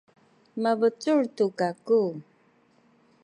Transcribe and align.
mabecul 0.61 1.21
tu 1.35 1.45
kaku. 1.59 2.01